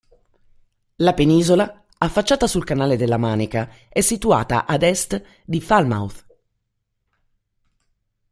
La 0.95 1.13
penisola, 1.13 1.85
affacciata 1.99 2.47
sul 2.47 2.63
canale 2.63 2.97
della 2.97 3.17
Manica, 3.17 3.69
è 3.87 4.01
situata 4.01 4.65
ad 4.65 4.81
est 4.81 5.23
di 5.45 5.61
Falmouth. 5.61 6.25